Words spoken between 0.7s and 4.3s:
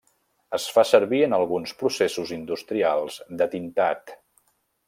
fa servir en alguns processos industrials de tintat.